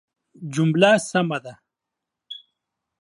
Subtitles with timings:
[0.55, 1.53] جمله سمه ده